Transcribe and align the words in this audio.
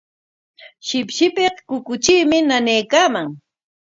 Shipshipik 0.87 1.55
kukutriimi 1.69 2.37
nanaykaaman. 2.47 3.27